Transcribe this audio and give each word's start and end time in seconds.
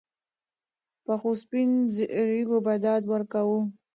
پخوسپین 1.05 1.69
ږیرو 1.95 2.57
به 2.65 2.73
ډاډ 2.83 3.03
ورکاوه. 3.07 3.59